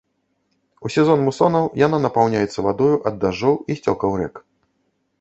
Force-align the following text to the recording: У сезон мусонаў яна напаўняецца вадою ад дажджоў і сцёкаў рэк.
У 0.87 0.89
сезон 0.95 1.19
мусонаў 1.27 1.69
яна 1.85 1.97
напаўняецца 2.07 2.59
вадою 2.71 2.95
ад 3.11 3.23
дажджоў 3.25 3.55
і 3.69 3.81
сцёкаў 3.85 4.09
рэк. 4.25 4.35